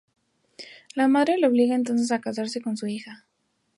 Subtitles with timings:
[0.95, 3.23] La madre le obliga entonces a casarse con su hija.